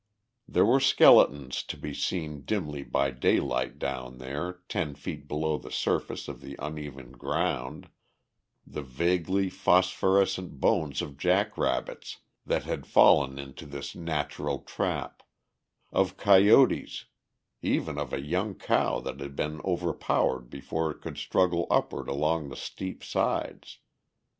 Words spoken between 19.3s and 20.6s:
been overpowered